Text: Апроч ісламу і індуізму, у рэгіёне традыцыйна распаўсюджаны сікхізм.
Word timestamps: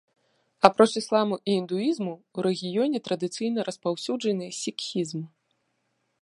Апроч 0.67 0.93
ісламу 1.01 1.35
і 1.51 1.57
індуізму, 1.61 2.13
у 2.37 2.45
рэгіёне 2.47 2.97
традыцыйна 3.09 3.59
распаўсюджаны 3.69 4.47
сікхізм. 4.63 5.21